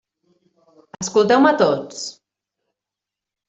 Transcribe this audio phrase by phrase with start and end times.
[1.07, 2.03] Escolteu-me tots.